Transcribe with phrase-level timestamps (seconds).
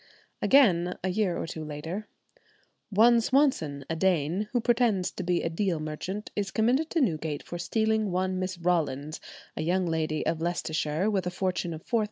[0.41, 2.07] Again, a year or two later,
[2.89, 7.43] "one Swanson, a Dane, who pretends to be a Deal merchant, is committed to Newgate
[7.43, 9.19] for stealing one Miss Rawlins,
[9.55, 11.99] a young lady of Leicestershire, with a fortune of £4,000.